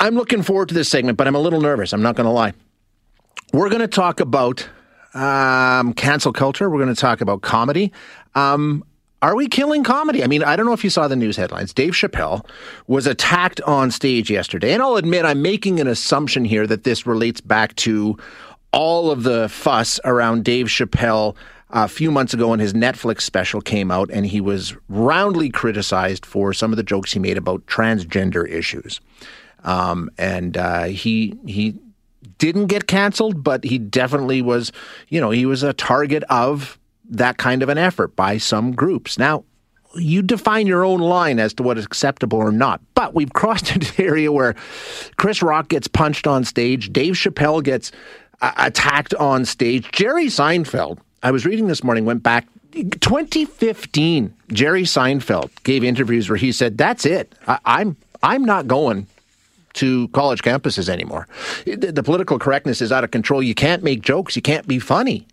I'm 0.00 0.14
looking 0.14 0.42
forward 0.42 0.68
to 0.68 0.74
this 0.74 0.88
segment, 0.88 1.18
but 1.18 1.26
I'm 1.26 1.34
a 1.34 1.40
little 1.40 1.60
nervous. 1.60 1.92
I'm 1.92 2.02
not 2.02 2.14
going 2.14 2.26
to 2.26 2.32
lie. 2.32 2.52
We're 3.52 3.68
going 3.68 3.80
to 3.80 3.88
talk 3.88 4.20
about 4.20 4.68
um, 5.14 5.92
cancel 5.94 6.32
culture. 6.32 6.70
We're 6.70 6.78
going 6.78 6.94
to 6.94 7.00
talk 7.00 7.20
about 7.20 7.42
comedy. 7.42 7.92
Um, 8.34 8.84
are 9.20 9.34
we 9.34 9.48
killing 9.48 9.82
comedy? 9.82 10.22
I 10.22 10.28
mean, 10.28 10.44
I 10.44 10.54
don't 10.54 10.66
know 10.66 10.72
if 10.72 10.84
you 10.84 10.90
saw 10.90 11.08
the 11.08 11.16
news 11.16 11.36
headlines. 11.36 11.74
Dave 11.74 11.94
Chappelle 11.94 12.46
was 12.86 13.06
attacked 13.06 13.60
on 13.62 13.90
stage 13.90 14.30
yesterday. 14.30 14.72
And 14.72 14.82
I'll 14.82 14.96
admit, 14.96 15.24
I'm 15.24 15.42
making 15.42 15.80
an 15.80 15.88
assumption 15.88 16.44
here 16.44 16.66
that 16.68 16.84
this 16.84 17.04
relates 17.04 17.40
back 17.40 17.74
to 17.76 18.16
all 18.72 19.10
of 19.10 19.24
the 19.24 19.48
fuss 19.48 19.98
around 20.04 20.44
Dave 20.44 20.66
Chappelle 20.66 21.34
a 21.70 21.88
few 21.88 22.12
months 22.12 22.32
ago 22.32 22.48
when 22.48 22.60
his 22.60 22.72
Netflix 22.72 23.22
special 23.22 23.60
came 23.60 23.90
out, 23.90 24.08
and 24.12 24.26
he 24.26 24.40
was 24.40 24.76
roundly 24.88 25.50
criticized 25.50 26.24
for 26.24 26.52
some 26.52 26.72
of 26.72 26.76
the 26.76 26.82
jokes 26.82 27.12
he 27.12 27.18
made 27.18 27.36
about 27.36 27.66
transgender 27.66 28.48
issues. 28.48 29.00
Um, 29.64 30.10
and 30.18 30.56
uh, 30.56 30.84
he 30.84 31.34
he 31.46 31.78
didn't 32.38 32.66
get 32.66 32.86
canceled, 32.86 33.42
but 33.42 33.64
he 33.64 33.78
definitely 33.78 34.42
was. 34.42 34.72
You 35.08 35.20
know, 35.20 35.30
he 35.30 35.46
was 35.46 35.62
a 35.62 35.72
target 35.72 36.24
of 36.24 36.78
that 37.10 37.38
kind 37.38 37.62
of 37.62 37.68
an 37.68 37.78
effort 37.78 38.14
by 38.16 38.38
some 38.38 38.72
groups. 38.72 39.18
Now, 39.18 39.44
you 39.94 40.22
define 40.22 40.66
your 40.66 40.84
own 40.84 41.00
line 41.00 41.38
as 41.38 41.54
to 41.54 41.62
what 41.62 41.78
is 41.78 41.84
acceptable 41.84 42.38
or 42.38 42.52
not. 42.52 42.80
But 42.94 43.14
we've 43.14 43.32
crossed 43.32 43.70
into 43.74 43.92
the 43.94 44.04
area 44.04 44.30
where 44.30 44.54
Chris 45.16 45.42
Rock 45.42 45.68
gets 45.68 45.88
punched 45.88 46.26
on 46.26 46.44
stage, 46.44 46.92
Dave 46.92 47.14
Chappelle 47.14 47.62
gets 47.62 47.92
uh, 48.40 48.52
attacked 48.56 49.14
on 49.14 49.44
stage, 49.44 49.90
Jerry 49.92 50.26
Seinfeld. 50.26 50.98
I 51.22 51.32
was 51.32 51.44
reading 51.44 51.66
this 51.66 51.82
morning, 51.82 52.04
went 52.04 52.22
back 52.22 52.46
2015. 52.72 54.34
Jerry 54.52 54.82
Seinfeld 54.82 55.50
gave 55.64 55.82
interviews 55.82 56.28
where 56.28 56.36
he 56.36 56.52
said, 56.52 56.78
"That's 56.78 57.04
it. 57.04 57.34
I, 57.48 57.58
I'm 57.64 57.96
I'm 58.22 58.44
not 58.44 58.68
going 58.68 59.06
to 59.74 60.08
college 60.08 60.42
campuses 60.42 60.88
anymore. 60.88 61.28
The, 61.64 62.02
political 62.02 62.38
correctness 62.38 62.80
is 62.80 62.92
out 62.92 63.04
of 63.04 63.10
control. 63.10 63.42
You 63.42 63.54
can't 63.54 63.82
make 63.82 64.02
jokes. 64.02 64.36
You 64.36 64.42
can't 64.42 64.66
be 64.66 64.78
funny. 64.78 65.26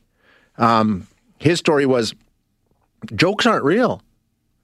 Um, 0.57 1.07
his 1.39 1.59
story 1.59 1.85
was 1.85 2.13
jokes 3.13 3.45
aren't 3.45 3.63
real. 3.63 4.01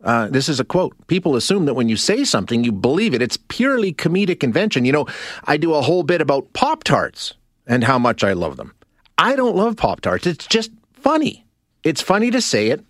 Uh, 0.04 0.28
this 0.28 0.50
is 0.50 0.60
a 0.60 0.66
quote. 0.66 0.96
People 1.08 1.36
assume 1.36 1.66
that 1.66 1.76
when 1.76 1.88
you 1.88 1.96
say 1.96 2.24
something, 2.24 2.64
you 2.64 2.72
believe 2.72 3.14
it. 3.14 3.22
It's 3.22 3.38
purely 3.50 3.94
comedic 3.94 4.44
invention. 4.44 4.84
You 4.84 4.92
know, 4.92 5.08
I 5.46 5.58
do 5.58 5.74
a 5.74 5.82
whole 5.82 6.04
bit 6.04 6.22
about 6.22 6.52
Pop 6.54 6.84
Tarts 6.84 7.36
and 7.68 7.84
how 7.84 8.00
much 8.00 8.24
I 8.24 8.34
love 8.34 8.58
them. 8.58 8.74
I 9.18 9.36
don't 9.36 9.56
love 9.56 9.78
Pop 9.78 10.02
Tarts. 10.02 10.26
It's 10.26 10.48
just 10.48 10.72
funny. 10.94 11.46
It's 11.84 12.02
funny 12.02 12.32
to 12.32 12.42
say 12.42 12.70
it, 12.70 12.84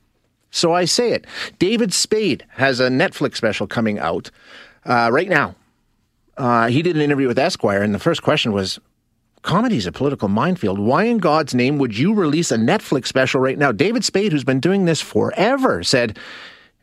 so 0.52 0.74
I 0.74 0.86
say 0.86 1.12
it. 1.12 1.26
David 1.59 1.94
Spade 1.94 2.46
has 2.52 2.80
a 2.80 2.88
Netflix 2.88 3.36
special 3.36 3.68
coming 3.68 4.00
out 4.00 4.32
uh, 4.86 5.09
right 5.12 5.30
now 5.30 5.56
uh, 6.42 6.67
he 6.70 6.81
did 6.81 6.95
an 6.95 7.03
interview 7.03 7.28
with 7.28 7.38
Esquire, 7.38 7.84
and 7.84 7.94
the 7.94 8.00
first 8.00 8.23
question 8.23 8.52
was, 8.52 8.80
"Comedy 9.44 9.78
is 9.78 9.86
a 9.86 9.92
political 9.92 10.28
minefield. 10.28 10.80
Why 10.80 11.03
in 11.03 11.20
God's 11.20 11.53
name 11.53 11.78
would 11.78 11.95
you 11.95 12.16
release 12.16 12.52
a 12.52 12.58
Netflix 12.58 13.06
special 13.06 13.39
right 13.39 13.59
now?" 13.59 13.72
David 13.72 14.03
Spade, 14.03 14.31
who's 14.31 14.44
been 14.44 14.59
doing 14.59 14.85
this 14.85 15.02
forever, 15.02 15.84
said, 15.84 16.18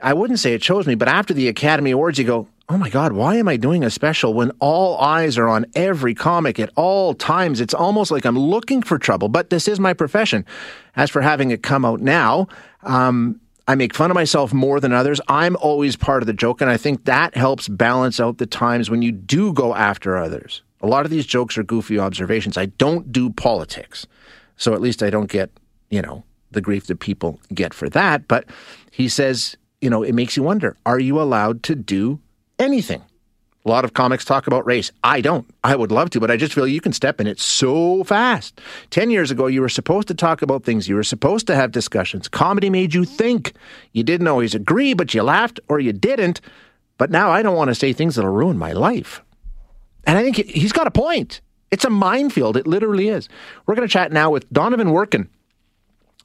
"I 0.01 0.15
wouldn't 0.15 0.39
say 0.39 0.55
it 0.55 0.63
chose 0.63 0.87
me, 0.87 0.95
but 0.95 1.09
after 1.09 1.35
the 1.35 1.49
Academy 1.49 1.91
Awards, 1.91 2.19
you 2.19 2.25
go." 2.25 2.47
Oh 2.71 2.79
my 2.79 2.91
God, 2.91 3.13
why 3.13 3.37
am 3.37 3.49
I 3.49 3.57
doing 3.57 3.83
a 3.83 3.91
special 3.91 4.33
when 4.35 4.53
all 4.61 4.99
eyes 4.99 5.39
are 5.39 5.49
on 5.49 5.65
every 5.75 6.15
comic 6.15 6.61
at 6.61 6.71
all 6.77 7.15
times? 7.15 7.61
It's 7.61 7.75
almost 7.75 8.11
like 8.11 8.27
I'm 8.27 8.39
looking 8.39 8.83
for 8.83 8.99
trouble, 8.99 9.29
but 9.29 9.49
this 9.51 9.67
is 9.67 9.81
my 9.81 9.95
profession. 9.95 10.45
As 10.95 11.11
for 11.11 11.23
having 11.23 11.51
it 11.51 11.63
come 11.63 11.85
out 11.85 12.01
now, 12.01 12.47
um, 12.83 13.41
I 13.69 13.75
make 13.75 13.95
fun 13.95 14.11
of 14.11 14.15
myself 14.15 14.55
more 14.55 14.81
than 14.81 14.95
others. 14.95 15.21
I'm 15.29 15.55
always 15.57 15.95
part 15.95 16.23
of 16.23 16.27
the 16.27 16.33
joke, 16.33 16.63
and 16.63 16.71
I 16.71 16.79
think 16.79 17.05
that 17.05 17.37
helps 17.37 17.69
balance 17.69 18.19
out 18.19 18.39
the 18.39 18.47
times 18.47 18.89
when 18.89 19.03
you 19.03 19.13
do 19.13 19.53
go 19.53 19.75
after 19.75 20.17
others. 20.17 20.63
A 20.81 20.87
lot 20.87 21.05
of 21.05 21.11
these 21.11 21.27
jokes 21.27 21.59
are 21.59 21.63
goofy 21.63 21.99
observations. 21.99 22.57
I 22.57 22.67
don't 22.67 23.13
do 23.13 23.29
politics, 23.29 24.07
so 24.57 24.73
at 24.73 24.81
least 24.81 25.03
I 25.03 25.11
don't 25.11 25.31
get, 25.31 25.51
you 25.91 26.01
know, 26.01 26.25
the 26.51 26.63
grief 26.63 26.87
that 26.87 27.01
people 27.01 27.41
get 27.53 27.75
for 27.75 27.91
that. 27.91 28.27
But 28.27 28.47
he 28.91 29.07
says, 29.07 29.55
you 29.83 29.91
know, 29.91 30.03
it 30.03 30.15
makes 30.15 30.35
you 30.35 30.43
wonder 30.43 30.77
are 30.87 30.99
you 30.99 31.21
allowed 31.21 31.63
to 31.65 31.75
do 31.75 32.21
anything? 32.59 33.03
A 33.65 33.69
lot 33.69 33.85
of 33.85 33.93
comics 33.93 34.25
talk 34.25 34.47
about 34.47 34.65
race. 34.67 34.93
I 35.03 35.21
don't. 35.21 35.49
I 35.65 35.77
would 35.77 35.91
love 35.93 36.11
to, 36.11 36.21
but 36.21 36.31
I 36.31 36.37
just 36.37 36.55
feel 36.55 36.67
you 36.67 36.81
can 36.81 36.93
step 36.93 37.21
in 37.21 37.27
it 37.27 37.39
so 37.39 38.05
fast. 38.05 38.61
10 38.91 39.11
years 39.11 39.31
ago, 39.31 39.47
you 39.47 39.61
were 39.61 39.69
supposed 39.69 40.09
to 40.09 40.15
talk 40.15 40.43
about 40.43 40.65
things. 40.65 40.89
You 40.89 40.95
were 40.95 41.03
supposed 41.03 41.47
to 41.49 41.55
have 41.55 41.73
discussions. 41.73 42.29
Comedy 42.29 42.71
made 42.71 42.95
you 42.95 43.05
think. 43.05 43.53
You 43.93 44.05
didn't 44.05 44.29
always 44.29 44.55
agree, 44.55 44.95
but 44.95 45.13
you 45.13 45.23
laughed 45.23 45.61
or 45.69 45.81
you 45.81 45.93
didn't. 45.93 46.41
But 46.97 47.11
now 47.11 47.31
I 47.31 47.43
don't 47.43 47.57
want 47.57 47.69
to 47.69 47.75
say 47.75 47.93
things 47.93 48.15
that'll 48.15 48.31
ruin 48.31 48.59
my 48.59 48.73
life. 48.73 49.23
And 50.07 50.17
I 50.17 50.23
think 50.23 50.37
he's 50.37 50.73
got 50.73 50.87
a 50.87 50.91
point. 50.93 51.41
It's 51.71 51.85
a 51.85 51.91
minefield. 51.91 52.57
It 52.57 52.67
literally 52.67 53.09
is. 53.09 53.29
We're 53.67 53.75
going 53.75 53.87
to 53.87 53.93
chat 53.93 54.13
now 54.13 54.31
with 54.31 54.51
Donovan 54.53 54.89
Workun 54.89 55.29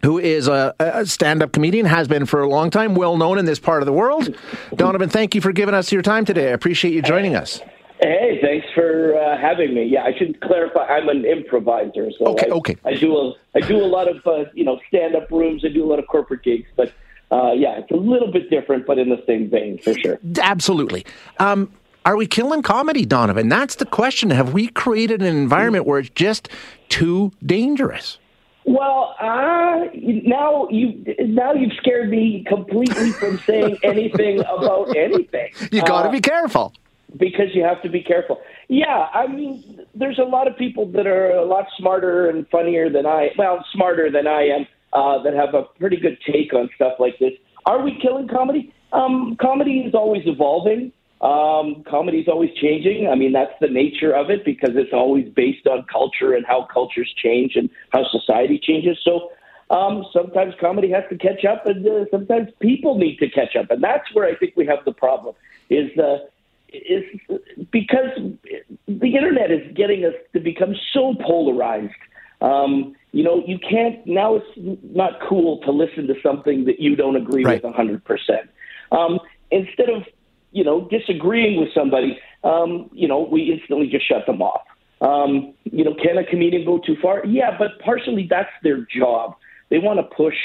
who 0.04 0.20
is 0.20 0.48
a, 0.48 0.76
a 0.80 1.06
stand 1.06 1.42
up 1.42 1.52
comedian, 1.52 1.86
has 1.86 2.08
been 2.08 2.26
for 2.26 2.42
a 2.42 2.48
long 2.48 2.70
time, 2.70 2.94
well 2.94 3.18
known 3.18 3.40
in 3.40 3.46
this 3.46 3.60
part 3.60 3.82
of 3.82 3.86
the 3.86 3.94
world. 3.94 4.36
Donovan, 4.76 5.10
thank 5.10 5.34
you 5.34 5.42
for 5.42 5.52
giving 5.52 5.74
us 5.74 5.92
your 5.92 6.02
time 6.02 6.26
today. 6.26 6.50
I 6.50 6.54
appreciate 6.54 6.94
you 6.94 7.02
joining 7.02 7.36
us. 7.36 7.62
Hey, 8.02 8.40
thanks 8.42 8.68
for 8.76 9.18
uh, 9.18 9.38
having 9.40 9.74
me. 9.74 9.86
Yeah, 9.86 10.04
I 10.04 10.18
should 10.18 10.42
clarify. 10.42 10.86
I'm 10.88 11.08
an 11.08 11.24
improviser, 11.24 12.12
so 12.20 12.28
okay, 12.28 12.48
I, 12.50 12.54
okay. 12.56 12.76
I 12.84 12.96
do 12.96 13.16
a 13.16 13.34
I 13.56 13.62
do 13.62 13.78
a 13.78 13.88
lot 13.88 14.10
of 14.10 14.18
uh, 14.28 14.46
you 14.54 14.66
know 14.66 14.80
stand 14.90 15.16
up 15.16 15.32
rooms. 15.32 15.64
I 15.64 15.70
do 15.70 15.86
a 15.86 15.88
lot 15.88 16.00
of 16.00 16.08
corporate 16.08 16.44
gigs, 16.44 16.68
but 16.76 16.92
uh, 17.32 17.54
yeah, 17.54 17.80
it's 17.80 17.92
a 17.92 17.96
little 17.96 18.30
bit 18.30 18.50
different, 18.50 18.86
but 18.86 19.00
in 19.00 19.10
the 19.10 19.24
same 19.26 19.50
vein 19.50 19.78
for 19.78 19.94
sure. 19.94 20.20
Absolutely. 20.42 21.06
Um, 21.40 21.72
are 22.06 22.18
we 22.18 22.28
killing 22.28 22.62
comedy, 22.62 23.06
Donovan? 23.06 23.48
That's 23.48 23.76
the 23.76 23.86
question. 23.86 24.32
Have 24.32 24.52
we 24.52 24.68
created 24.68 25.22
an 25.22 25.38
environment 25.38 25.86
where 25.86 26.00
it's 26.00 26.10
just 26.10 26.50
too 26.90 27.32
dangerous? 27.46 28.20
Well, 28.66 29.16
uh, 29.20 29.86
now 29.94 30.68
you 30.70 31.04
now 31.20 31.54
you've 31.54 31.74
scared 31.74 32.10
me 32.10 32.46
completely 32.48 33.12
from 33.12 33.38
saying 33.40 33.78
anything 33.84 34.40
about 34.40 34.96
anything. 34.96 35.52
You 35.72 35.82
got 35.82 36.04
to 36.04 36.10
uh, 36.10 36.12
be 36.12 36.22
careful 36.22 36.74
because 37.18 37.54
you 37.54 37.64
have 37.64 37.82
to 37.84 37.90
be 37.90 38.02
careful. 38.02 38.42
Yeah, 38.70 39.08
I 39.14 39.28
mean, 39.28 39.82
there's 39.94 40.18
a 40.18 40.24
lot 40.24 40.48
of 40.48 40.58
people 40.58 40.86
that 40.94 41.06
are 41.08 41.32
a 41.32 41.46
lot 41.46 41.66
smarter 41.78 42.30
and 42.30 42.48
funnier 42.50 42.90
than 42.90 43.06
I. 43.06 43.32
Well, 43.38 43.66
smarter 43.74 44.10
than 44.10 44.28
I 44.28 44.44
am. 44.44 44.68
Uh, 44.94 45.24
that 45.24 45.34
have 45.34 45.56
a 45.56 45.64
pretty 45.80 45.98
good 45.98 46.20
take 46.32 46.54
on 46.54 46.70
stuff 46.76 46.94
like 47.00 47.18
this. 47.18 47.32
Are 47.66 47.82
we 47.82 47.98
killing 48.00 48.28
comedy? 48.28 48.72
Um, 48.92 49.36
comedy 49.42 49.80
is 49.80 49.96
always 49.96 50.22
evolving. 50.28 50.92
Um, 51.24 51.86
comedy 51.90 52.20
is 52.20 52.28
always 52.28 52.52
changing. 52.62 53.08
I 53.08 53.16
mean, 53.16 53.32
that's 53.32 53.54
the 53.62 53.70
nature 53.70 54.14
of 54.14 54.30
it 54.30 54.44
because 54.44 54.72
it's 54.76 54.92
always 54.92 55.30
based 55.30 55.66
on 55.68 55.86
culture 55.90 56.34
and 56.34 56.46
how 56.46 56.66
cultures 56.66 57.14
change 57.16 57.56
and 57.56 57.70
how 57.94 58.04
society 58.10 58.60
changes. 58.62 58.98
So 59.06 59.32
um, 59.70 60.06
sometimes 60.12 60.54
comedy 60.60 60.92
has 60.92 61.06
to 61.10 61.18
catch 61.18 61.46
up, 61.46 61.66
and 61.66 61.88
uh, 61.88 62.06
sometimes 62.12 62.50
people 62.60 62.98
need 62.98 63.20
to 63.20 63.30
catch 63.30 63.56
up, 63.56 63.72
and 63.72 63.82
that's 63.82 64.14
where 64.14 64.28
I 64.28 64.36
think 64.36 64.56
we 64.58 64.66
have 64.66 64.84
the 64.84 64.92
problem. 64.92 65.34
Is 65.70 65.98
uh, 65.98 66.18
is 66.74 67.06
because 67.72 68.12
the 68.88 69.16
internet 69.16 69.50
is 69.50 69.62
getting 69.74 70.04
us 70.04 70.14
to 70.34 70.42
become 70.42 70.76
so 70.92 71.16
polarized. 71.26 71.94
Um, 72.42 72.96
you 73.14 73.24
know, 73.24 73.42
you 73.48 73.60
can't 73.60 74.06
now. 74.06 74.36
It's 74.36 74.82
not 74.84 75.22
cool 75.22 75.62
to 75.62 75.72
listen 75.72 76.08
to 76.08 76.16
something 76.22 76.66
that 76.66 76.82
you 76.82 76.98
don't 76.98 77.16
agree 77.16 77.46
right. 77.46 77.64
with 77.64 77.72
a 77.72 77.74
hundred 77.74 78.04
percent. 78.04 78.50
Um, 78.92 79.20
instead 79.52 79.90
of 79.90 80.04
you 80.54 80.64
know, 80.64 80.88
disagreeing 80.90 81.60
with 81.60 81.70
somebody, 81.74 82.18
um, 82.44 82.90
you 82.94 83.08
know, 83.08 83.28
we 83.30 83.52
instantly 83.52 83.88
just 83.88 84.08
shut 84.08 84.26
them 84.26 84.42
off. 84.42 84.62
Um, 85.02 85.54
you 85.66 85.84
know, 85.84 85.94
can 86.02 86.18
a 86.18 86.24
comedian 86.24 86.66
go 86.66 86.78
too 86.78 86.96
far? 87.02 87.26
Yeah, 87.26 87.58
but 87.58 87.80
partially 87.84 88.28
that's 88.30 88.50
their 88.64 88.88
job. 88.96 89.36
They 89.70 89.80
want 89.80 90.00
to 90.00 90.16
push 90.16 90.36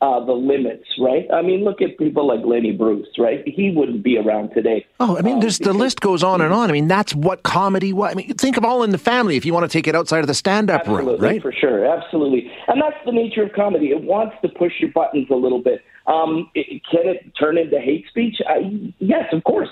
uh, 0.00 0.24
the 0.24 0.32
limits, 0.32 0.84
right? 0.98 1.26
I 1.32 1.42
mean, 1.42 1.64
look 1.64 1.80
at 1.80 1.98
people 1.98 2.26
like 2.26 2.44
Lenny 2.44 2.72
Bruce, 2.72 3.08
right? 3.18 3.42
He 3.46 3.72
wouldn't 3.74 4.02
be 4.02 4.18
around 4.18 4.50
today. 4.50 4.86
Oh, 5.00 5.16
I 5.16 5.22
mean, 5.22 5.40
there's, 5.40 5.58
the 5.58 5.72
list 5.72 6.00
goes 6.00 6.22
on 6.22 6.40
and 6.40 6.52
on. 6.52 6.68
I 6.68 6.72
mean, 6.72 6.86
that's 6.86 7.14
what 7.14 7.42
comedy. 7.42 7.92
What 7.92 8.10
I 8.10 8.14
mean, 8.14 8.34
think 8.34 8.56
of 8.56 8.64
All 8.64 8.82
in 8.82 8.90
the 8.90 8.98
Family 8.98 9.36
if 9.36 9.44
you 9.44 9.54
want 9.54 9.70
to 9.70 9.76
take 9.76 9.88
it 9.88 9.94
outside 9.94 10.20
of 10.20 10.26
the 10.26 10.34
stand-up 10.34 10.86
room, 10.86 11.18
right? 11.18 11.40
For 11.40 11.52
sure, 11.52 11.86
absolutely, 11.86 12.50
and 12.68 12.80
that's 12.80 12.96
the 13.04 13.12
nature 13.12 13.42
of 13.42 13.52
comedy. 13.52 13.86
It 13.86 14.02
wants 14.02 14.36
to 14.42 14.48
push 14.48 14.72
your 14.80 14.90
buttons 14.92 15.28
a 15.30 15.34
little 15.34 15.62
bit. 15.62 15.82
Um, 16.06 16.50
it, 16.54 16.82
can 16.90 17.08
it 17.08 17.32
turn 17.38 17.58
into 17.58 17.80
hate 17.80 18.06
speech? 18.08 18.40
I, 18.46 18.92
yes, 18.98 19.32
of 19.32 19.42
course. 19.44 19.68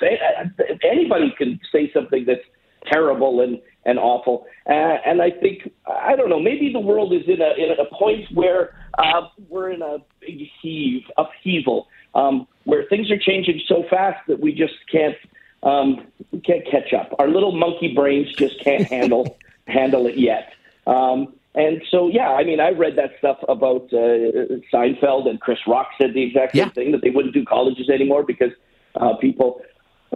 Anybody 0.82 1.34
can 1.36 1.60
say 1.70 1.90
something 1.92 2.24
that's 2.26 2.44
terrible 2.92 3.40
and 3.40 3.60
and 3.86 3.98
awful. 3.98 4.46
Uh, 4.66 4.96
and 5.04 5.20
I 5.20 5.30
think 5.30 5.70
I 5.86 6.16
don't 6.16 6.30
know. 6.30 6.40
Maybe 6.40 6.72
the 6.72 6.80
world 6.80 7.12
is 7.12 7.22
in 7.26 7.40
a 7.40 7.54
in 7.56 7.70
a 7.78 7.94
point 7.94 8.26
where 8.32 8.74
uh, 8.98 9.28
we're 9.48 9.70
in 9.70 9.82
a 9.82 9.98
big 10.20 10.48
heave 10.60 11.02
upheaval 11.16 11.88
um, 12.14 12.46
where 12.64 12.84
things 12.84 13.10
are 13.10 13.18
changing 13.18 13.60
so 13.66 13.84
fast 13.90 14.26
that 14.28 14.40
we 14.40 14.52
just 14.52 14.74
can't 14.90 15.16
um, 15.62 16.06
we 16.30 16.40
can't 16.40 16.66
catch 16.70 16.92
up. 16.92 17.14
Our 17.18 17.28
little 17.28 17.52
monkey 17.52 17.94
brains 17.94 18.32
just 18.32 18.60
can't 18.60 18.86
handle 18.86 19.38
handle 19.66 20.06
it 20.06 20.18
yet. 20.18 20.52
Um, 20.86 21.33
and 21.54 21.82
so, 21.90 22.08
yeah, 22.08 22.30
I 22.30 22.44
mean, 22.44 22.60
I 22.60 22.70
read 22.70 22.96
that 22.96 23.10
stuff 23.18 23.38
about 23.48 23.84
uh, 23.92 24.58
Seinfeld, 24.72 25.28
and 25.28 25.40
Chris 25.40 25.58
Rock 25.66 25.88
said 26.00 26.12
the 26.12 26.22
exact 26.22 26.52
same 26.52 26.66
Yeah. 26.66 26.70
thing 26.70 26.92
that 26.92 27.02
they 27.02 27.10
wouldn't 27.10 27.34
do 27.34 27.44
colleges 27.44 27.88
anymore 27.88 28.24
because 28.24 28.50
uh, 28.96 29.14
people 29.16 29.60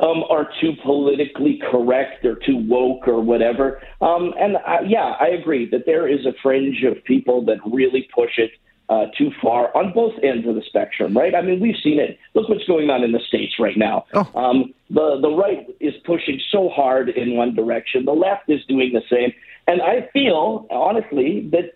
um, 0.01 0.25
are 0.31 0.49
too 0.61 0.73
politically 0.85 1.61
correct 1.71 2.25
or 2.25 2.37
too 2.37 2.57
woke 2.57 3.07
or 3.07 3.21
whatever. 3.21 3.81
Um, 4.01 4.35
and 4.39 4.57
uh, 4.57 4.79
yeah, 4.87 5.15
I 5.21 5.29
agree 5.29 5.69
that 5.71 5.87
there 5.87 6.09
is 6.09 6.27
a 6.27 6.33
fringe 6.43 6.83
of 6.85 7.03
people 7.05 7.45
that 7.47 7.59
really 7.65 8.09
push 8.15 8.39
it 8.39 8.51
uh, 8.89 9.07
too 9.17 9.31
far 9.43 9.77
on 9.77 9.93
both 9.93 10.15
ends 10.23 10.47
of 10.49 10.55
the 10.55 10.63
spectrum, 10.67 11.17
right? 11.17 11.35
I 11.35 11.43
mean, 11.43 11.61
we've 11.61 11.77
seen 11.83 12.01
it. 12.01 12.19
Look 12.35 12.49
what's 12.49 12.65
going 12.65 12.89
on 12.91 13.05
in 13.05 13.13
the 13.13 13.21
states 13.21 13.55
right 13.59 13.77
now. 13.77 14.07
Oh. 14.15 14.31
Um, 14.35 14.75
the 14.91 15.19
the 15.21 15.31
right 15.31 15.69
is 15.81 15.95
pushing 16.05 16.41
so 16.51 16.71
hard 16.71 17.11
in 17.11 17.37
one 17.37 17.55
direction. 17.55 18.05
The 18.05 18.13
left 18.13 18.49
is 18.49 18.65
doing 18.67 18.93
the 18.93 19.03
same, 19.11 19.33
and 19.67 19.83
I 19.83 20.09
feel 20.13 20.67
honestly 20.71 21.49
that 21.53 21.75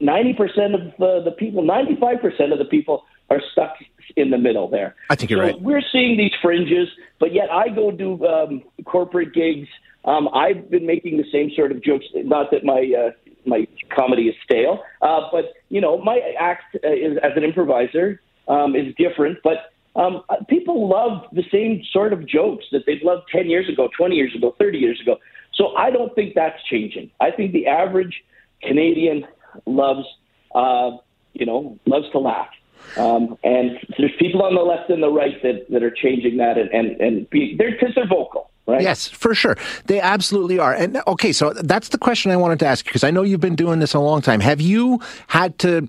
ninety 0.00 0.34
percent 0.34 0.74
of 0.74 0.80
the, 0.98 1.22
the 1.24 1.32
people, 1.32 1.62
ninety 1.62 1.96
five 1.96 2.20
percent 2.20 2.52
of 2.52 2.58
the 2.58 2.64
people, 2.66 3.04
are 3.30 3.40
stuck 3.52 3.74
in 4.16 4.30
the 4.30 4.38
middle 4.38 4.68
there. 4.68 4.94
I 5.10 5.16
think 5.16 5.30
you're 5.30 5.40
So 5.40 5.52
right. 5.52 5.60
We're 5.60 5.82
seeing 5.90 6.16
these 6.16 6.32
fringes, 6.40 6.88
but 7.18 7.32
yet 7.32 7.50
I 7.50 7.68
go 7.68 7.90
do 7.90 8.24
um, 8.26 8.62
corporate 8.84 9.32
gigs. 9.34 9.68
Um, 10.04 10.28
I've 10.34 10.70
been 10.70 10.86
making 10.86 11.16
the 11.16 11.24
same 11.32 11.50
sort 11.56 11.72
of 11.72 11.82
jokes. 11.82 12.06
Not 12.14 12.50
that 12.50 12.64
my 12.64 12.92
uh, 12.96 13.10
my 13.44 13.66
comedy 13.94 14.28
is 14.28 14.34
stale, 14.44 14.82
uh, 15.00 15.28
but 15.30 15.54
you 15.68 15.80
know, 15.80 15.98
my 15.98 16.20
act 16.38 16.76
uh, 16.84 16.88
is, 16.88 17.18
as 17.22 17.32
an 17.36 17.44
improviser 17.44 18.20
um, 18.48 18.74
is 18.76 18.94
different. 18.96 19.38
But 19.42 19.72
um, 19.94 20.22
uh, 20.28 20.36
people 20.48 20.88
love 20.88 21.24
the 21.32 21.44
same 21.50 21.82
sort 21.92 22.12
of 22.12 22.26
jokes 22.26 22.64
that 22.72 22.86
they 22.86 23.00
loved 23.02 23.24
ten 23.30 23.50
years 23.50 23.68
ago, 23.68 23.88
twenty 23.96 24.16
years 24.16 24.34
ago, 24.34 24.54
thirty 24.58 24.78
years 24.78 25.00
ago. 25.00 25.16
So 25.54 25.74
I 25.76 25.90
don't 25.90 26.14
think 26.14 26.34
that's 26.34 26.62
changing. 26.70 27.10
I 27.20 27.30
think 27.30 27.52
the 27.52 27.66
average 27.66 28.22
Canadian 28.62 29.26
loves, 29.66 30.06
uh, 30.54 30.92
you 31.34 31.46
know, 31.46 31.78
loves 31.86 32.10
to 32.12 32.18
laugh. 32.18 32.48
Um, 32.96 33.38
and 33.44 33.78
there's 33.98 34.12
people 34.18 34.42
on 34.42 34.54
the 34.54 34.62
left 34.62 34.90
and 34.90 35.02
the 35.02 35.10
right 35.10 35.40
that, 35.42 35.66
that 35.70 35.82
are 35.82 35.90
changing 35.90 36.38
that 36.38 36.58
and, 36.58 36.70
and, 36.70 37.00
and 37.00 37.30
be, 37.30 37.54
they're, 37.56 37.76
cause 37.78 37.90
they're 37.94 38.08
vocal, 38.08 38.50
right? 38.66 38.80
Yes, 38.82 39.08
for 39.08 39.34
sure. 39.34 39.56
They 39.86 40.00
absolutely 40.00 40.58
are. 40.58 40.72
And 40.72 41.00
okay, 41.06 41.32
so 41.32 41.52
that's 41.52 41.88
the 41.90 41.98
question 41.98 42.30
I 42.30 42.36
wanted 42.36 42.58
to 42.60 42.66
ask 42.66 42.84
you 42.86 42.90
because 42.90 43.04
I 43.04 43.10
know 43.10 43.22
you've 43.22 43.40
been 43.40 43.56
doing 43.56 43.78
this 43.80 43.94
a 43.94 44.00
long 44.00 44.20
time. 44.22 44.40
Have 44.40 44.60
you 44.60 45.00
had 45.28 45.58
to 45.60 45.88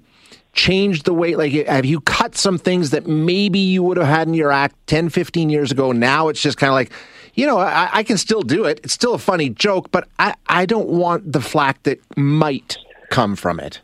change 0.54 1.04
the 1.04 1.14
way, 1.14 1.36
like, 1.36 1.52
have 1.68 1.86
you 1.86 2.00
cut 2.02 2.36
some 2.36 2.58
things 2.58 2.92
that 2.92 3.08
maybe 3.08 3.58
you 3.60 3.82
would 3.84 3.98
have 3.98 4.06
had 4.08 4.28
in 4.28 4.34
your 4.36 4.52
act 4.52 4.76
10, 4.88 5.10
15 5.10 5.50
years 5.50 5.72
ago? 5.72 5.92
Now 5.92 6.28
it's 6.28 6.42
just 6.42 6.58
kind 6.58 6.70
of 6.70 6.76
like, 6.76 6.92
you 7.34 7.48
know, 7.48 7.58
I, 7.58 7.90
I 7.92 8.04
can 8.04 8.18
still 8.18 8.44
do 8.44 8.66
it. 8.66 8.80
It's 8.84 8.94
still 8.94 9.16
a 9.16 9.20
funny 9.20 9.50
joke, 9.50 9.90
but 9.92 10.08
I, 10.20 10.36
I 10.48 10.68
don't 10.68 10.90
want 10.90 11.32
the 11.32 11.42
flack 11.42 11.82
that 11.84 12.00
might 12.16 12.78
come 13.10 13.36
from 13.36 13.60
it. 13.60 13.82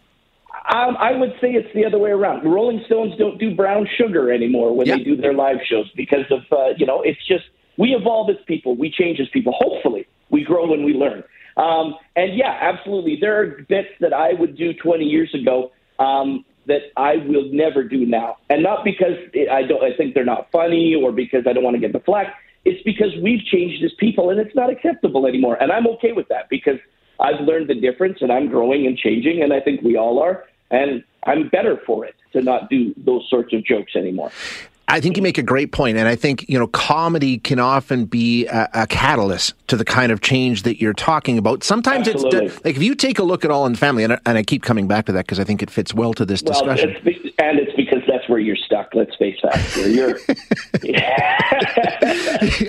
Um, 0.72 0.96
I 1.00 1.14
would 1.14 1.32
say 1.42 1.54
it's 1.54 1.74
the 1.74 1.84
other 1.86 1.98
way 1.98 2.12
around. 2.12 2.44
The 2.46 2.50
Rolling 2.50 2.84
Stones 2.86 3.14
don't 3.18 3.40
do 3.40 3.56
brown 3.56 3.88
sugar 3.98 4.32
anymore 4.32 4.72
when 4.76 4.86
Yeah. 4.86 4.98
they 4.98 5.04
do 5.04 5.16
their 5.16 5.34
live 5.34 5.58
shows 5.68 5.90
because 5.96 6.26
of, 6.30 6.42
uh, 6.52 6.74
you 6.78 6.86
know, 6.86 7.02
it's 7.02 7.26
just, 7.28 7.46
we 7.80 7.96
evolve 7.96 8.30
as 8.30 8.36
people, 8.46 8.76
we 8.76 8.92
change 8.92 9.22
as 9.22 9.30
people. 9.30 9.54
Hopefully, 9.58 10.06
we 10.30 10.44
grow 10.44 10.74
and 10.74 10.84
we 10.84 10.94
learn. 10.94 11.24
Um, 11.56 11.96
and 12.16 12.38
yeah, 12.38 12.58
absolutely. 12.62 13.18
There 13.20 13.42
are 13.42 13.66
bits 13.70 13.88
that 14.02 14.14
I 14.14 14.34
would 14.34 14.58
do 14.58 14.74
20 14.74 15.06
years 15.06 15.34
ago 15.34 15.72
um, 15.98 16.44
that 16.68 16.82
I 16.98 17.16
will 17.16 17.50
never 17.52 17.84
do 17.84 18.06
now. 18.06 18.38
And 18.50 18.62
not 18.62 18.84
because 18.84 19.18
it, 19.34 19.50
I 19.50 19.64
don't, 19.64 19.82
I 19.82 19.96
think 19.96 20.14
they're 20.14 20.26
not 20.26 20.52
funny 20.52 20.94
or 20.94 21.14
because 21.14 21.48
I 21.48 21.54
don't 21.54 21.64
want 21.64 21.76
to 21.76 21.80
get 21.80 21.94
the 21.94 22.02
flack. 22.02 22.36
It's 22.66 22.84
because 22.84 23.12
we've 23.24 23.44
changed 23.46 23.82
as 23.84 23.92
people 23.98 24.30
and 24.30 24.40
it's 24.42 24.56
not 24.56 24.70
acceptable 24.70 25.26
anymore. 25.26 25.56
And 25.62 25.72
I'm 25.72 25.88
okay 25.88 26.12
with 26.12 26.28
that 26.28 26.50
because 26.50 26.80
I've 27.20 27.40
learned 27.40 27.70
the 27.70 27.76
difference 27.76 28.18
and 28.22 28.30
I'm 28.32 28.50
growing 28.50 28.88
and 28.88 28.98
changing, 28.98 29.42
and 29.42 29.54
I 29.54 29.62
think 29.62 29.82
we 29.82 29.96
all 29.96 30.22
are. 30.22 30.46
And 30.70 31.04
I'm 31.26 31.48
better 31.48 31.82
for 31.86 32.06
it 32.06 32.16
to 32.34 32.42
not 32.42 32.70
do 32.70 32.94
those 32.98 33.28
sorts 33.30 33.54
of 33.54 33.64
jokes 33.66 33.96
anymore. 33.96 34.32
I 34.90 35.00
think 35.00 35.18
you 35.18 35.24
make 35.24 35.38
a 35.38 35.44
great 35.44 35.72
point, 35.72 35.98
and 35.98 36.08
I 36.08 36.16
think 36.16 36.50
you 36.50 36.58
know 36.58 36.68
comedy 36.68 37.38
can 37.38 37.60
often 37.60 38.06
be 38.06 38.48
a, 38.48 38.68
a 38.74 38.88
catalyst 38.88 39.54
to 39.68 39.78
the 39.78 39.86
kind 39.86 40.12
of 40.12 40.22
change 40.22 40.64
that 40.64 40.82
you're 40.82 40.94
talking 40.94 41.38
about. 41.38 41.64
Sometimes 41.64 42.08
Absolutely. 42.08 42.48
it's 42.48 42.66
like 42.66 42.76
if 42.76 42.82
you 42.84 42.96
take 42.96 43.20
a 43.20 43.24
look 43.24 43.46
at 43.46 43.52
All 43.52 43.66
in 43.66 43.74
the 43.74 43.78
Family, 43.78 44.04
and 44.04 44.14
I, 44.14 44.20
and 44.26 44.38
I 44.38 44.44
keep 44.44 44.64
coming 44.64 44.88
back 44.88 45.06
to 45.06 45.12
that 45.14 45.26
because 45.26 45.40
I 45.40 45.44
think 45.44 45.62
it 45.62 45.70
fits 45.70 45.94
well 45.94 46.14
to 46.16 46.26
this 46.26 46.42
Well, 46.44 46.54
discussion. 46.54 46.96
it's 47.06 47.36
and 47.40 47.60
it's 47.60 47.76
because 47.76 47.99
where 48.30 48.40
you're 48.40 48.56
stuck. 48.56 48.94
Let's 48.94 49.16
face 49.16 49.38
that. 49.44 49.90
You're. 49.90 50.20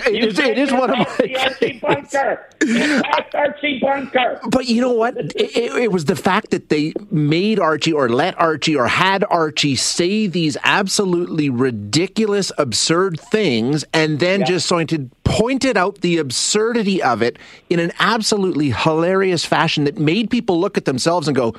it, 0.03 0.23
is, 0.23 0.39
it 0.39 0.57
is 0.57 0.71
one 0.71 0.89
of 0.89 0.97
my 0.97 1.05
the 1.19 1.37
Archie 1.37 1.79
Bunker. 1.79 2.49
That's 2.59 3.35
Archie 3.35 3.79
Bunker. 3.79 4.39
But 4.49 4.65
you 4.67 4.81
know 4.81 4.91
what? 4.91 5.17
It, 5.17 5.35
it, 5.35 5.75
it 5.83 5.91
was 5.91 6.05
the 6.05 6.15
fact 6.15 6.51
that 6.51 6.69
they 6.69 6.93
made 7.09 7.59
Archie 7.59 7.93
or 7.93 8.09
let 8.09 8.37
Archie 8.39 8.75
or 8.75 8.87
had 8.87 9.23
Archie 9.29 9.75
say 9.75 10.27
these 10.27 10.57
absolutely 10.63 11.49
ridiculous, 11.49 12.51
absurd 12.57 13.19
things 13.19 13.85
and 13.93 14.19
then 14.19 14.45
just 14.45 14.67
sort 14.67 14.91
of 14.91 15.09
pointed 15.23 15.77
out 15.77 16.01
the 16.01 16.17
absurdity 16.17 17.01
of 17.01 17.21
it 17.21 17.37
in 17.69 17.79
an 17.79 17.91
absolutely 17.99 18.71
hilarious 18.71 19.45
fashion 19.45 19.85
that 19.85 19.97
made 19.97 20.29
people 20.29 20.59
look 20.59 20.77
at 20.77 20.85
themselves 20.85 21.27
and 21.27 21.35
go, 21.35 21.55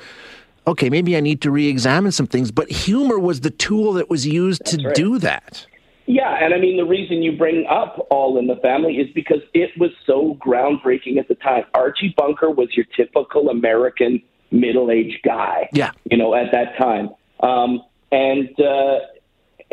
okay, 0.67 0.89
maybe 0.89 1.15
I 1.17 1.19
need 1.19 1.41
to 1.41 1.51
re 1.51 1.67
examine 1.67 2.11
some 2.11 2.27
things. 2.27 2.51
But 2.51 2.69
humor 2.69 3.19
was 3.19 3.41
the 3.41 3.49
tool 3.49 3.93
that 3.93 4.09
was 4.09 4.25
used 4.27 4.65
to 4.65 4.77
right. 4.83 4.95
do 4.95 5.19
that. 5.19 5.65
Yeah, 6.05 6.43
and 6.43 6.53
I 6.53 6.59
mean 6.59 6.77
the 6.77 6.85
reason 6.85 7.23
you 7.23 7.37
bring 7.37 7.65
up 7.69 8.07
All 8.09 8.37
in 8.37 8.47
the 8.47 8.57
Family 8.57 8.95
is 8.95 9.09
because 9.13 9.39
it 9.53 9.69
was 9.77 9.91
so 10.05 10.37
groundbreaking 10.45 11.17
at 11.17 11.27
the 11.27 11.35
time. 11.35 11.63
Archie 11.73 12.13
Bunker 12.17 12.49
was 12.49 12.69
your 12.75 12.85
typical 12.95 13.49
American 13.49 14.21
middle-aged 14.51 15.23
guy. 15.23 15.69
Yeah. 15.71 15.91
you 16.11 16.17
know, 16.17 16.35
at 16.35 16.51
that 16.51 16.77
time, 16.77 17.09
um, 17.39 17.81
and 18.11 18.49
uh, 18.59 18.99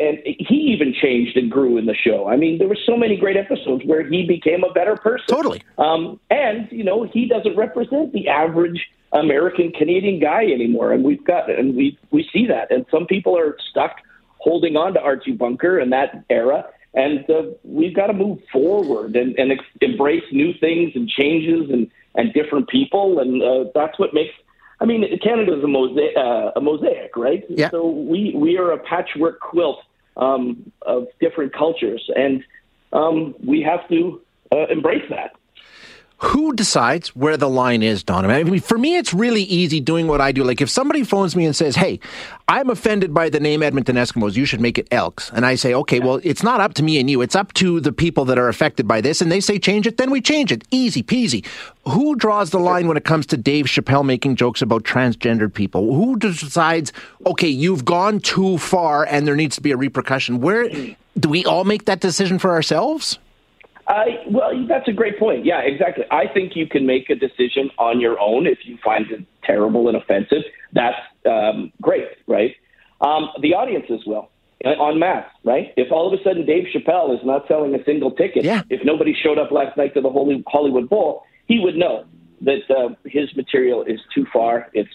and 0.01 0.17
he 0.25 0.55
even 0.73 0.93
changed 0.93 1.37
and 1.37 1.51
grew 1.51 1.77
in 1.77 1.85
the 1.85 1.95
show. 1.95 2.27
I 2.27 2.35
mean, 2.35 2.57
there 2.57 2.67
were 2.67 2.77
so 2.85 2.97
many 2.97 3.17
great 3.17 3.37
episodes 3.37 3.83
where 3.85 4.03
he 4.03 4.25
became 4.25 4.63
a 4.63 4.73
better 4.73 4.95
person. 4.95 5.25
Totally. 5.27 5.61
Um, 5.77 6.19
and 6.29 6.67
you 6.71 6.83
know, 6.83 7.03
he 7.03 7.27
doesn't 7.27 7.55
represent 7.55 8.13
the 8.13 8.27
average 8.27 8.89
American 9.13 9.71
Canadian 9.71 10.19
guy 10.19 10.43
anymore, 10.43 10.91
and 10.93 11.03
we've 11.03 11.23
got 11.25 11.49
and 11.49 11.75
we 11.75 11.97
we 12.11 12.27
see 12.33 12.47
that, 12.47 12.71
and 12.71 12.85
some 12.89 13.05
people 13.05 13.37
are 13.37 13.57
stuck 13.69 13.97
holding 14.37 14.75
on 14.75 14.93
to 14.93 14.99
Archie 14.99 15.33
Bunker 15.33 15.77
and 15.79 15.91
that 15.93 16.23
era, 16.29 16.65
and 16.93 17.29
uh, 17.29 17.43
we've 17.63 17.95
got 17.95 18.07
to 18.07 18.13
move 18.13 18.39
forward 18.51 19.15
and, 19.15 19.37
and 19.37 19.51
ex- 19.51 19.63
embrace 19.81 20.23
new 20.31 20.53
things 20.59 20.91
and 20.95 21.07
changes 21.07 21.69
and 21.69 21.89
and 22.15 22.33
different 22.33 22.67
people, 22.69 23.19
and 23.19 23.41
uh, 23.41 23.71
that's 23.73 23.97
what 23.99 24.13
makes. 24.13 24.33
I 24.79 24.85
mean, 24.85 25.05
Canada's 25.19 25.63
a 25.63 25.67
mosaic, 25.67 26.17
uh, 26.17 26.51
a 26.55 26.61
mosaic, 26.61 27.15
right? 27.15 27.43
Yeah. 27.49 27.69
So 27.69 27.87
we 27.87 28.33
we 28.35 28.57
are 28.57 28.71
a 28.71 28.77
patchwork 28.79 29.39
quilt 29.39 29.79
um, 30.17 30.71
of 30.83 31.07
different 31.19 31.53
cultures, 31.53 32.09
and 32.15 32.43
um, 32.93 33.35
we 33.45 33.61
have 33.61 33.87
to 33.89 34.21
uh, 34.51 34.67
embrace 34.67 35.03
that. 35.09 35.35
Who 36.21 36.53
decides 36.53 37.15
where 37.15 37.35
the 37.35 37.49
line 37.49 37.81
is, 37.81 38.03
Donovan? 38.03 38.35
I 38.35 38.43
mean, 38.43 38.59
for 38.59 38.77
me, 38.77 38.95
it's 38.95 39.11
really 39.11 39.41
easy 39.41 39.79
doing 39.79 40.05
what 40.05 40.21
I 40.21 40.31
do. 40.31 40.43
Like, 40.43 40.61
if 40.61 40.69
somebody 40.69 41.03
phones 41.03 41.35
me 41.35 41.45
and 41.45 41.55
says, 41.55 41.75
Hey, 41.75 41.99
I'm 42.47 42.69
offended 42.69 43.11
by 43.11 43.29
the 43.29 43.39
name 43.39 43.63
Edmonton 43.63 43.95
Eskimos, 43.95 44.35
you 44.35 44.45
should 44.45 44.61
make 44.61 44.77
it 44.77 44.87
Elks. 44.91 45.31
And 45.31 45.47
I 45.47 45.55
say, 45.55 45.73
Okay, 45.73 45.99
well, 45.99 46.21
it's 46.23 46.43
not 46.43 46.61
up 46.61 46.75
to 46.75 46.83
me 46.83 46.99
and 46.99 47.09
you. 47.09 47.23
It's 47.23 47.35
up 47.35 47.53
to 47.53 47.79
the 47.79 47.91
people 47.91 48.23
that 48.25 48.37
are 48.37 48.49
affected 48.49 48.87
by 48.87 49.01
this. 49.01 49.19
And 49.19 49.31
they 49.31 49.39
say, 49.39 49.57
Change 49.57 49.87
it, 49.87 49.97
then 49.97 50.11
we 50.11 50.21
change 50.21 50.51
it. 50.51 50.63
Easy 50.69 51.01
peasy. 51.01 51.43
Who 51.87 52.15
draws 52.15 52.51
the 52.51 52.59
line 52.59 52.87
when 52.87 52.97
it 52.97 53.03
comes 53.03 53.25
to 53.27 53.37
Dave 53.37 53.65
Chappelle 53.65 54.05
making 54.05 54.35
jokes 54.35 54.61
about 54.61 54.83
transgendered 54.83 55.55
people? 55.55 55.95
Who 55.95 56.17
decides, 56.17 56.93
Okay, 57.25 57.49
you've 57.49 57.83
gone 57.83 58.19
too 58.19 58.59
far 58.59 59.05
and 59.05 59.25
there 59.25 59.35
needs 59.35 59.55
to 59.55 59.61
be 59.61 59.71
a 59.71 59.77
repercussion? 59.77 60.39
Where 60.39 60.69
do 60.69 61.29
we 61.29 61.45
all 61.45 61.63
make 61.63 61.85
that 61.85 61.99
decision 61.99 62.37
for 62.37 62.51
ourselves? 62.51 63.17
I 63.87 64.23
well, 64.29 64.51
that's 64.67 64.87
a 64.87 64.93
great 64.93 65.17
point. 65.19 65.45
Yeah, 65.45 65.59
exactly. 65.61 66.05
I 66.11 66.27
think 66.27 66.55
you 66.55 66.67
can 66.67 66.85
make 66.85 67.09
a 67.09 67.15
decision 67.15 67.69
on 67.77 67.99
your 67.99 68.19
own 68.19 68.47
if 68.47 68.59
you 68.63 68.77
find 68.83 69.09
it 69.11 69.25
terrible 69.43 69.87
and 69.87 69.97
offensive. 69.97 70.43
That's 70.73 70.97
um, 71.25 71.71
great, 71.81 72.07
right? 72.27 72.55
Um, 73.01 73.29
the 73.41 73.53
audiences 73.53 74.01
will 74.05 74.29
en 74.63 74.99
masse, 74.99 75.25
right? 75.43 75.73
If 75.77 75.91
all 75.91 76.11
of 76.11 76.19
a 76.19 76.23
sudden 76.23 76.45
Dave 76.45 76.67
Chappelle 76.73 77.17
is 77.17 77.25
not 77.25 77.47
selling 77.47 77.73
a 77.75 77.83
single 77.83 78.11
ticket, 78.11 78.43
Yeah. 78.43 78.61
if 78.69 78.81
nobody 78.85 79.13
showed 79.13 79.39
up 79.39 79.51
last 79.51 79.75
night 79.75 79.93
to 79.95 80.01
the 80.01 80.09
Holy, 80.09 80.43
Hollywood 80.47 80.87
Bowl, 80.87 81.23
he 81.47 81.59
would 81.59 81.75
know 81.75 82.05
that 82.41 82.69
uh, 82.69 82.89
his 83.05 83.35
material 83.35 83.83
is 83.83 83.99
too 84.13 84.25
far. 84.31 84.69
It's 84.73 84.89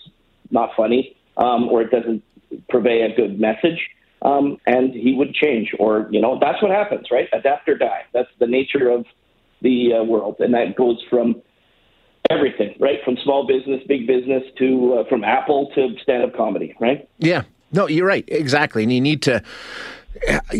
not 0.51 0.71
funny, 0.77 1.17
um, 1.37 1.69
or 1.69 1.83
it 1.83 1.91
doesn't 1.91 2.23
purvey 2.69 3.03
a 3.03 3.15
good 3.15 3.41
message 3.41 3.81
um, 4.23 4.59
and 4.67 4.93
he 4.93 5.15
would 5.15 5.35
change. 5.35 5.75
Or 5.79 6.09
you 6.11 6.21
know, 6.21 6.39
that's 6.41 6.63
what 6.63 6.71
happens, 6.71 7.07
right? 7.11 7.29
Adapt 7.33 7.69
or 7.69 7.77
die. 7.77 8.03
That's 8.13 8.31
the 8.39 8.47
nature 8.47 8.91
of 8.91 9.05
the 9.63 9.95
uh, 9.95 10.05
world, 10.05 10.37
and 10.41 10.55
that 10.55 10.77
goes 10.77 11.03
from 11.09 11.43
everything, 12.31 12.75
right? 12.79 12.99
From 13.05 13.17
small 13.23 13.47
business, 13.47 13.83
big 13.87 14.07
business, 14.07 14.43
to 14.59 14.95
uh, 14.95 15.09
from 15.09 15.25
Apple 15.25 15.71
to 15.75 15.95
stand 16.03 16.25
up 16.25 16.37
comedy, 16.37 16.75
right? 16.81 17.09
Yeah. 17.19 17.43
No, 17.73 17.89
you're 17.89 18.07
right. 18.07 18.25
Exactly. 18.29 18.83
And 18.85 18.93
you 18.93 19.01
need 19.01 19.23
to, 19.23 19.43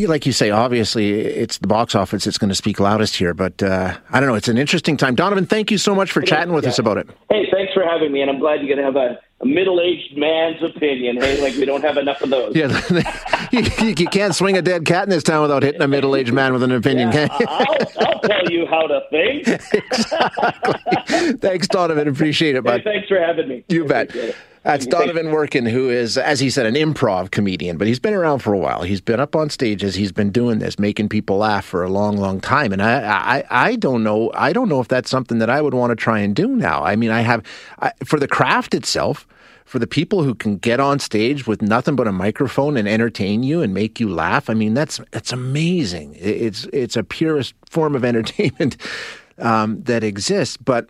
like 0.07 0.27
you 0.27 0.33
say, 0.33 0.51
obviously 0.51 1.11
it's 1.11 1.59
the 1.59 1.67
box 1.67 1.95
office 1.95 2.25
that's 2.25 2.39
going 2.39 2.49
to 2.49 2.55
speak 2.55 2.81
loudest 2.81 3.17
here. 3.17 3.35
But 3.35 3.63
uh, 3.63 3.97
I 4.11 4.21
don't 4.21 4.29
know. 4.29 4.35
It's 4.35 4.49
an 4.49 4.59
interesting 4.59 4.97
time. 4.97 5.15
Donovan, 5.15 5.47
thank 5.47 5.71
you 5.71 5.79
so 5.79 5.95
much 5.95 6.13
for 6.13 6.23
chatting 6.23 6.53
with 6.53 6.65
yeah. 6.65 6.71
us 6.71 6.79
about 6.79 6.99
it. 6.99 7.09
Hey, 7.31 7.47
thanks 7.53 7.73
for 7.73 7.83
having 7.83 8.13
me. 8.13 8.21
And 8.23 8.31
I'm 8.31 8.39
glad 8.39 8.61
you're 8.61 8.75
going 8.75 8.79
to 8.79 8.85
have 8.85 8.97
a, 8.97 9.19
a 9.41 9.47
middle 9.47 9.81
aged 9.81 10.17
man's 10.17 10.63
opinion. 10.63 11.21
Hey, 11.21 11.41
like 11.43 11.55
we 11.55 11.65
don't 11.65 11.83
have 11.83 11.97
enough 11.97 12.21
of 12.23 12.31
those. 12.31 12.55
Yeah. 12.55 12.69
you, 13.53 13.61
you, 13.97 14.09
can't 14.09 14.35
swing 14.35 14.57
a 14.57 14.63
dead 14.63 14.85
cat 14.85 15.05
in 15.05 15.11
this 15.11 15.23
town 15.23 15.43
without 15.43 15.63
hitting 15.63 15.83
a 15.83 15.89
middle 15.89 16.17
aged 16.17 16.33
man 16.33 16.53
with 16.53 16.63
an 16.63 16.73
opinion, 16.73 17.13
yeah, 17.13 17.29
can 17.29 17.41
you? 17.41 17.47
I'll, 17.49 18.07
I'll, 18.07 18.21
tell 18.21 18.51
you 18.51 18.67
how 18.67 18.87
to 18.87 19.01
think. 19.11 19.47
exactly. 19.73 21.33
Thanks, 21.35 21.69
Donovan. 21.69 22.09
Appreciate 22.09 22.57
it, 22.57 22.65
bud. 22.65 22.79
Hey, 22.81 22.85
thanks 22.85 23.09
for 23.09 23.21
having 23.21 23.49
me. 23.49 23.65
You 23.69 23.85
bet. 23.85 24.15
That's 24.67 24.85
Donovan 24.85 25.27
Workun, 25.27 25.71
who 25.71 25.89
is, 25.91 26.19
as 26.19 26.41
he 26.41 26.51
said, 26.51 26.67
an 26.67 26.75
improv 26.75 27.31
comedian, 27.31 27.79
but 27.79 27.87
he's 27.87 28.01
been 28.01 28.15
around 28.15 28.41
for 28.41 28.53
a 28.53 28.59
while. 28.59 28.83
He's 28.83 29.01
been 29.01 29.21
up 29.21 29.37
on 29.37 29.49
stages. 29.49 29.95
He's 29.95 30.11
been 30.11 30.31
doing 30.31 30.59
this, 30.59 30.77
making 30.77 31.09
people 31.09 31.37
laugh 31.37 31.65
for 31.65 31.85
a 31.85 31.89
long, 31.89 32.17
long 32.17 32.41
time. 32.41 32.73
And 32.73 32.83
I, 32.83 33.39
I, 33.39 33.45
I 33.49 33.77
don't 33.77 34.03
know. 34.03 34.33
I 34.35 34.53
don't 34.53 34.69
know 34.69 34.81
if 34.81 34.89
that's 34.89 35.09
something 35.09 35.39
that 35.39 35.49
I 35.49 35.63
would 35.63 35.73
want 35.73 35.91
to 35.91 35.97
try 35.97 36.19
and 36.19 36.35
do 36.35 36.49
now. 36.49 36.83
I 36.83 36.97
mean, 36.97 37.13
I 37.13 37.21
have 37.21 37.45
I, 37.79 37.93
for 38.05 38.19
the 38.19 38.27
craft 38.27 38.75
itself. 38.75 39.27
For 39.67 39.81
the 39.81 39.87
people 39.89 40.23
who 40.23 40.33
can 40.33 40.59
get 40.59 40.79
on 40.79 41.01
stage 41.01 41.49
with 41.49 41.61
nothing 41.61 41.97
but 41.97 42.07
a 42.07 42.13
microphone 42.13 42.77
and 42.77 42.87
entertain 42.87 43.43
you 43.43 43.63
and 43.63 43.75
make 43.75 43.99
you 43.99 44.09
laugh, 44.09 44.49
I 44.49 44.55
mean 44.55 44.75
that's 44.75 45.01
that's 45.11 45.33
amazing. 45.33 46.15
It's 46.21 46.69
it's 46.73 46.95
a 46.97 47.03
purest 47.03 47.53
form 47.69 47.97
of 47.97 48.05
entertainment 48.13 48.77
um, 49.39 49.83
that 49.83 50.05
exists. 50.05 50.57
But 50.57 50.89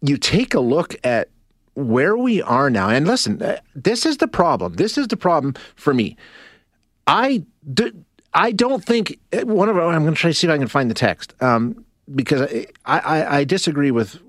you 0.00 0.16
take 0.16 0.54
a 0.54 0.60
look 0.60 0.96
at 1.04 1.28
where 1.74 2.16
we 2.16 2.42
are 2.42 2.70
now, 2.70 2.88
and 2.88 3.06
listen, 3.06 3.42
uh, 3.42 3.58
this 3.74 4.04
is 4.04 4.18
the 4.18 4.28
problem. 4.28 4.74
This 4.74 4.98
is 4.98 5.08
the 5.08 5.16
problem 5.16 5.54
for 5.76 5.94
me. 5.94 6.16
I 7.06 7.44
do, 7.72 7.92
I 8.34 8.52
don't 8.52 8.84
think 8.84 9.18
uh, 9.32 9.40
one 9.40 9.68
of 9.68 9.76
I'm 9.76 10.02
going 10.02 10.14
to 10.14 10.20
try 10.20 10.30
to 10.30 10.34
see 10.34 10.46
if 10.46 10.52
I 10.52 10.58
can 10.58 10.68
find 10.68 10.90
the 10.90 10.94
text 10.94 11.34
um, 11.42 11.84
because 12.14 12.42
I, 12.42 12.66
I, 12.84 13.38
I 13.38 13.44
disagree 13.44 13.90
with 13.90 14.20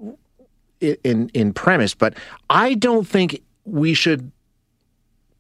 in 0.81 1.29
in 1.29 1.53
premise, 1.53 1.93
but 1.93 2.15
I 2.49 2.73
don't 2.73 3.07
think 3.07 3.41
we 3.65 3.93
should 3.93 4.31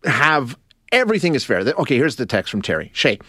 have 0.03 0.57
everything 0.91 1.35
is 1.35 1.43
fair. 1.43 1.59
Okay, 1.59 1.97
here's 1.97 2.17
the 2.17 2.25
text 2.25 2.51
from 2.51 2.61
Terry 2.61 2.91
Shay. 2.93 3.19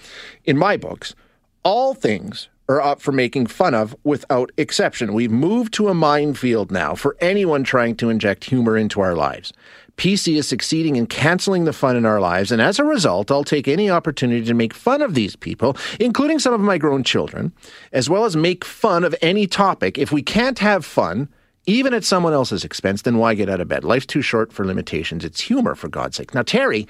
In 0.44 0.58
my 0.58 0.76
books, 0.76 1.14
all 1.62 1.94
things 1.94 2.48
are 2.68 2.80
up 2.80 3.00
for 3.00 3.12
making 3.12 3.46
fun 3.46 3.74
of 3.74 3.94
without 4.04 4.52
exception. 4.56 5.14
We've 5.14 5.30
moved 5.30 5.74
to 5.74 5.88
a 5.88 5.94
minefield 5.94 6.70
now 6.70 6.94
for 6.94 7.16
anyone 7.20 7.64
trying 7.64 7.96
to 7.96 8.10
inject 8.10 8.44
humor 8.44 8.76
into 8.76 9.00
our 9.00 9.14
lives. 9.14 9.52
PC 9.96 10.36
is 10.36 10.48
succeeding 10.48 10.96
in 10.96 11.06
canceling 11.06 11.64
the 11.64 11.72
fun 11.72 11.96
in 11.96 12.06
our 12.06 12.20
lives, 12.20 12.50
and 12.50 12.62
as 12.62 12.78
a 12.78 12.84
result, 12.84 13.30
I'll 13.30 13.44
take 13.44 13.68
any 13.68 13.90
opportunity 13.90 14.44
to 14.44 14.54
make 14.54 14.72
fun 14.72 15.02
of 15.02 15.14
these 15.14 15.36
people, 15.36 15.76
including 16.00 16.38
some 16.38 16.54
of 16.54 16.60
my 16.60 16.78
grown 16.78 17.04
children, 17.04 17.52
as 17.92 18.08
well 18.08 18.24
as 18.24 18.34
make 18.34 18.64
fun 18.64 19.04
of 19.04 19.14
any 19.20 19.46
topic. 19.46 19.98
If 19.98 20.10
we 20.10 20.22
can't 20.22 20.58
have 20.60 20.84
fun, 20.84 21.28
even 21.66 21.94
at 21.94 22.04
someone 22.04 22.32
else's 22.32 22.64
expense, 22.64 23.02
then 23.02 23.18
why 23.18 23.34
get 23.34 23.50
out 23.50 23.60
of 23.60 23.68
bed? 23.68 23.84
Life's 23.84 24.06
too 24.06 24.22
short 24.22 24.52
for 24.52 24.64
limitations. 24.64 25.24
It's 25.24 25.40
humor, 25.40 25.74
for 25.74 25.88
God's 25.88 26.16
sake. 26.16 26.34
Now, 26.34 26.42
Terry, 26.42 26.88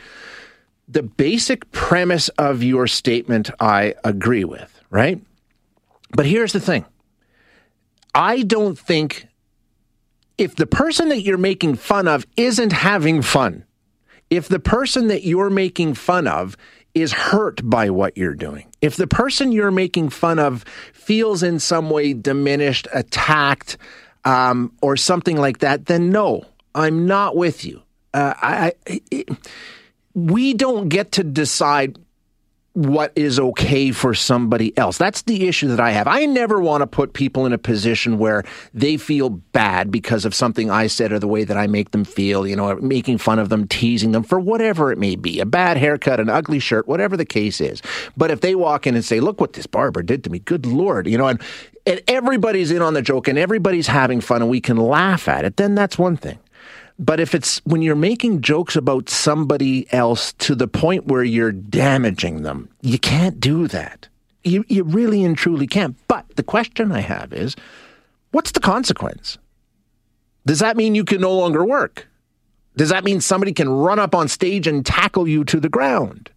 the 0.89 1.03
basic 1.03 1.71
premise 1.73 2.29
of 2.31 2.63
your 2.63 2.87
statement 2.87 3.51
I 3.61 3.95
agree 4.05 4.45
with, 4.45 4.81
right? 4.91 5.21
But 6.13 6.27
here's 6.27 6.53
the 6.53 6.61
thing 6.61 6.85
I 8.15 8.43
don't 8.43 8.79
think 8.79 9.27
if 10.39 10.57
the 10.57 10.67
person 10.67 11.09
that 11.09 11.23
you're 11.23 11.39
making 11.39 11.77
fun 11.77 12.09
of 12.09 12.27
isn't 12.37 12.73
having 12.73 13.23
fun, 13.23 13.65
if 14.31 14.49
the 14.49 14.59
person 14.59 15.09
that 15.09 15.25
you're 15.25 15.51
making 15.51 15.95
fun 15.95 16.27
of 16.27 16.57
is 16.95 17.13
hurt 17.13 17.61
by 17.69 17.91
what 17.91 18.17
you're 18.17 18.35
doing, 18.35 18.67
if 18.81 18.97
the 18.97 19.07
person 19.07 19.53
you're 19.53 19.71
making 19.71 20.11
fun 20.11 20.39
of 20.39 20.65
feels 20.93 21.43
in 21.43 21.59
some 21.59 21.91
way 21.91 22.13
diminished, 22.13 22.87
attacked, 22.93 23.79
um, 24.25 24.73
or 24.83 24.97
something 24.97 25.37
like 25.37 25.59
that, 25.59 25.87
then 25.87 26.11
no, 26.11 26.45
I'm 26.75 27.07
not 27.07 27.37
with 27.37 27.65
you. 27.65 27.83
Uh, 28.15 28.35
I, 28.41 28.73
I 28.87 29.01
it, 29.11 29.29
we 30.15 30.55
don't 30.55 30.89
get 30.89 31.13
to 31.13 31.25
decide 31.25 31.99
what 32.75 33.13
is 33.15 33.39
okay 33.39 33.91
for 33.91 34.15
somebody 34.15 34.77
else. 34.79 34.97
That's 34.97 35.23
the 35.23 35.47
issue 35.47 35.69
that 35.69 35.81
I 35.81 35.91
have. 35.91 36.09
I 36.09 36.25
never 36.25 36.59
want 36.59 36.81
to 36.81 36.87
put 36.87 37.13
people 37.13 37.45
in 37.45 37.53
a 37.53 37.59
position 37.59 38.19
where 38.19 38.45
they 38.73 38.97
feel 38.97 39.29
bad 39.29 39.91
because 39.91 40.25
of 40.25 40.35
something 40.35 40.71
I 40.71 40.87
said 40.87 41.13
or 41.13 41.19
the 41.19 41.29
way 41.29 41.45
that 41.45 41.57
I 41.57 41.67
make 41.67 41.91
them 41.91 42.05
feel, 42.05 42.47
you 42.47 42.57
know, 42.57 42.75
making 42.77 43.19
fun 43.19 43.39
of 43.39 43.51
them, 43.51 43.69
teasing 43.69 44.13
them 44.13 44.23
for 44.23 44.41
whatever 44.41 44.91
it 44.91 44.99
may 44.99 45.17
be, 45.17 45.39
a 45.39 45.47
bad 45.47 45.77
haircut, 45.77 46.19
an 46.19 46.31
ugly 46.31 46.59
shirt, 46.59 46.89
whatever 46.89 47.17
the 47.17 47.27
case 47.27 47.61
is. 47.61 47.83
But 48.17 48.31
if 48.31 48.41
they 48.41 48.55
walk 48.55 48.87
in 48.87 48.95
and 48.95 49.05
say, 49.05 49.21
look 49.21 49.41
what 49.41 49.53
this 49.53 49.67
barber 49.67 50.03
did 50.03 50.25
to 50.25 50.31
me, 50.31 50.39
good 50.39 50.65
Lord, 50.65 51.07
you 51.07 51.19
know, 51.19 51.29
and, 51.29 51.43
and 51.87 52.01
everybody's 52.09 52.71
in 52.71 52.81
on 52.81 52.95
the 52.95 53.03
joke 53.03 53.29
and 53.29 53.39
everybody's 53.39 53.87
having 53.87 54.23
fun 54.23 54.41
and 54.41 54.51
we 54.51 54.63
can 54.63 54.79
laugh 54.79 55.29
at 55.29 55.45
it, 55.45 55.59
then 55.59 55.75
that's 55.75 55.99
one 55.99 56.17
thing. 56.17 56.39
But 57.03 57.19
if 57.19 57.35
it's 57.35 57.59
when 57.65 57.83
you're 57.83 57.97
making 57.97 58.43
jokes 58.43 58.77
about 58.77 59.11
somebody 59.11 59.93
else 59.93 60.35
to 60.35 60.55
the 60.55 60.69
point 60.69 61.07
where 61.07 61.25
you're 61.25 61.51
damaging 61.51 62.43
them, 62.43 62.69
you 62.81 62.97
can't 62.97 63.41
do 63.41 63.67
that. 63.69 64.07
You, 64.45 64.65
you 64.69 64.85
really 64.85 65.25
and 65.25 65.37
truly 65.37 65.67
can't. 65.67 65.97
But 66.07 66.37
the 66.37 66.45
question 66.45 66.93
I 66.93 67.01
have 67.01 67.33
is 67.33 67.57
what's 68.31 68.53
the 68.53 68.61
consequence? 68.61 69.37
Does 70.47 70.61
that 70.61 70.77
mean 70.77 70.95
you 70.95 71.05
can 71.05 71.21
no 71.21 71.35
longer 71.35 71.65
work? 71.65 72.07
Does 72.77 72.91
that 72.91 73.03
mean 73.03 73.21
somebody 73.21 73.53
can 73.53 73.69
run 73.69 73.99
up 73.99 74.15
on 74.15 74.29
stage 74.29 74.69
and 74.69 74.87
tackle 74.87 75.27
you 75.27 75.43
to 75.47 75.59
the 75.59 75.69
ground? 75.69 76.31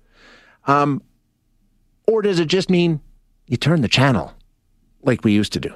Um, 0.65 1.03
or 2.07 2.23
does 2.23 2.39
it 2.39 2.47
just 2.47 2.71
mean 2.71 3.01
you 3.45 3.57
turn 3.57 3.81
the 3.81 3.87
channel 3.87 4.33
like 5.03 5.23
we 5.23 5.31
used 5.31 5.53
to 5.53 5.59
do? 5.59 5.75